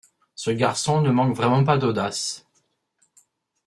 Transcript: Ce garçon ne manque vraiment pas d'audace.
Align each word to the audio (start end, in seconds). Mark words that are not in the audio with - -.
Ce 0.33 0.49
garçon 0.49 1.01
ne 1.01 1.11
manque 1.11 1.35
vraiment 1.35 1.63
pas 1.63 1.77
d'audace. 1.77 2.43